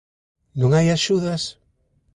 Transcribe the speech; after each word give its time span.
Non 0.59 0.71
hai 0.73 0.87
axudas? 0.89 1.41